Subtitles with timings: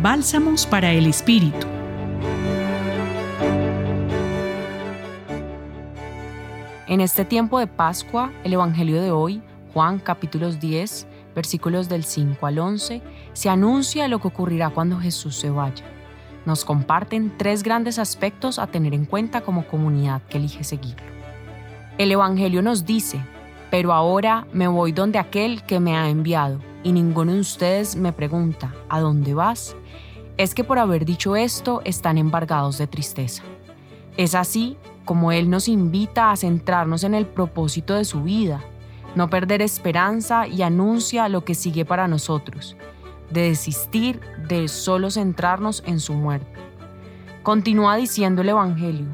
[0.00, 1.66] Bálsamos para el Espíritu.
[6.86, 9.42] En este tiempo de Pascua, el Evangelio de hoy,
[9.74, 13.02] Juan capítulos 10, versículos del 5 al 11,
[13.32, 15.84] se anuncia lo que ocurrirá cuando Jesús se vaya.
[16.46, 21.08] Nos comparten tres grandes aspectos a tener en cuenta como comunidad que elige seguirlo.
[21.98, 23.20] El Evangelio nos dice,
[23.68, 28.14] pero ahora me voy donde aquel que me ha enviado, y ninguno de ustedes me
[28.14, 29.76] pregunta, ¿a dónde vas?
[30.38, 33.42] Es que por haber dicho esto están embargados de tristeza.
[34.16, 38.62] Es así como Él nos invita a centrarnos en el propósito de su vida,
[39.14, 42.74] no perder esperanza y anuncia lo que sigue para nosotros,
[43.30, 46.58] de desistir de solo centrarnos en su muerte.
[47.42, 49.08] Continúa diciendo el Evangelio,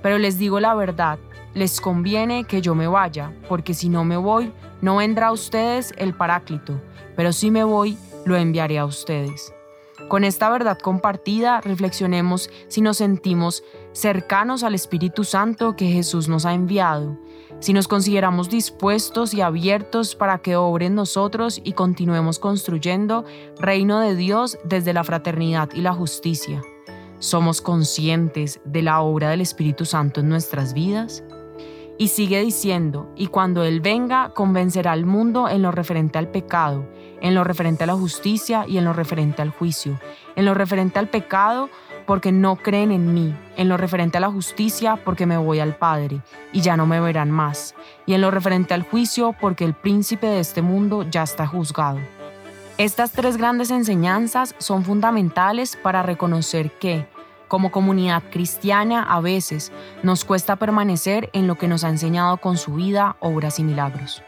[0.00, 1.18] pero les digo la verdad,
[1.52, 5.92] les conviene que yo me vaya, porque si no me voy, no vendrá a ustedes
[5.98, 6.80] el Paráclito,
[7.16, 9.52] pero si me voy, lo enviaré a ustedes.
[10.08, 16.46] Con esta verdad compartida, reflexionemos si nos sentimos cercanos al Espíritu Santo que Jesús nos
[16.46, 17.16] ha enviado,
[17.60, 23.24] si nos consideramos dispuestos y abiertos para que obre en nosotros y continuemos construyendo
[23.58, 26.62] reino de Dios desde la fraternidad y la justicia.
[27.18, 31.22] ¿Somos conscientes de la obra del Espíritu Santo en nuestras vidas?
[32.00, 36.88] Y sigue diciendo, y cuando Él venga, convencerá al mundo en lo referente al pecado,
[37.20, 40.00] en lo referente a la justicia y en lo referente al juicio.
[40.34, 41.68] En lo referente al pecado,
[42.06, 43.36] porque no creen en mí.
[43.58, 46.22] En lo referente a la justicia, porque me voy al Padre,
[46.54, 47.74] y ya no me verán más.
[48.06, 51.98] Y en lo referente al juicio, porque el príncipe de este mundo ya está juzgado.
[52.78, 57.06] Estas tres grandes enseñanzas son fundamentales para reconocer que,
[57.50, 59.72] como comunidad cristiana a veces
[60.04, 64.22] nos cuesta permanecer en lo que nos ha enseñado con su vida, obras y milagros.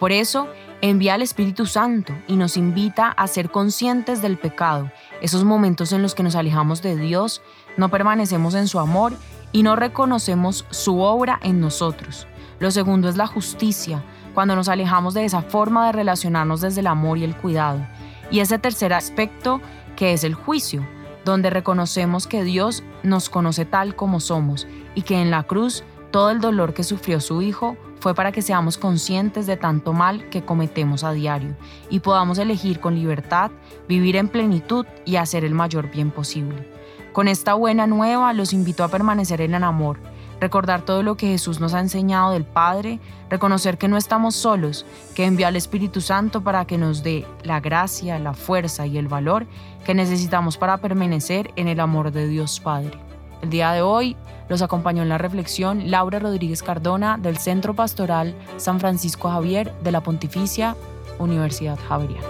[0.00, 0.48] Por eso,
[0.80, 4.90] envía al Espíritu Santo y nos invita a ser conscientes del pecado,
[5.22, 7.42] esos momentos en los que nos alejamos de Dios,
[7.76, 9.12] no permanecemos en su amor
[9.52, 12.26] y no reconocemos su obra en nosotros.
[12.58, 14.02] Lo segundo es la justicia,
[14.34, 17.86] cuando nos alejamos de esa forma de relacionarnos desde el amor y el cuidado.
[18.32, 19.60] Y ese tercer aspecto,
[19.94, 20.84] que es el juicio,
[21.28, 26.30] donde reconocemos que Dios nos conoce tal como somos y que en la cruz todo
[26.30, 30.44] el dolor que sufrió su Hijo fue para que seamos conscientes de tanto mal que
[30.44, 31.56] cometemos a diario
[31.90, 33.50] y podamos elegir con libertad,
[33.88, 36.66] vivir en plenitud y hacer el mayor bien posible.
[37.12, 39.98] Con esta buena nueva los invito a permanecer en el amor,
[40.40, 43.00] recordar todo lo que Jesús nos ha enseñado del Padre,
[43.30, 47.60] reconocer que no estamos solos, que envió al Espíritu Santo para que nos dé la
[47.60, 49.46] gracia, la fuerza y el valor
[49.84, 52.98] que necesitamos para permanecer en el amor de Dios Padre.
[53.42, 54.16] El día de hoy
[54.48, 59.92] los acompañó en la reflexión Laura Rodríguez Cardona del Centro Pastoral San Francisco Javier de
[59.92, 60.76] la Pontificia
[61.18, 62.26] Universidad Javeriana.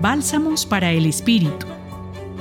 [0.00, 1.66] Bálsamos para el Espíritu.